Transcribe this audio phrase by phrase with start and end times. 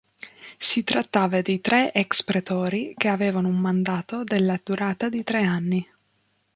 [0.57, 5.87] Si trattava di tre ex-pretori, che avevano un mandato della durata di tre anni.